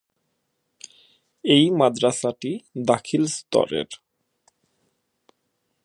এই 1.43 1.65
মাদ্রাসাটি 1.71 2.51
দাখিল 2.87 3.23
স্তরের। 3.27 3.89